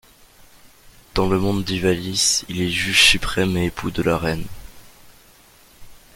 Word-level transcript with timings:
Dans 1.13 1.29
le 1.29 1.37
monde 1.37 1.63
d'Ivalice, 1.63 2.43
il 2.49 2.59
est 2.59 2.71
juge 2.71 3.03
suprême 3.03 3.55
et 3.55 3.65
époux 3.65 3.91
de 3.91 4.01
la 4.01 4.17
reine. 4.17 4.47